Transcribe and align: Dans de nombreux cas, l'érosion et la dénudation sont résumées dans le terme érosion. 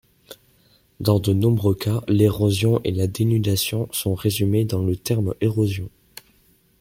Dans 0.99 1.19
de 1.19 1.31
nombreux 1.31 1.75
cas, 1.75 2.01
l'érosion 2.07 2.81
et 2.83 2.91
la 2.91 3.05
dénudation 3.05 3.87
sont 3.91 4.15
résumées 4.15 4.65
dans 4.65 4.81
le 4.81 4.95
terme 4.95 5.35
érosion. 5.41 5.91